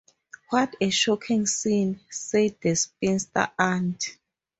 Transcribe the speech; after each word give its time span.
‘What 0.49 0.77
a 0.81 0.89
shocking 0.89 1.45
scene!’ 1.45 1.99
said 2.09 2.55
the 2.59 2.73
spinster 2.73 3.51
aunt. 3.59 4.17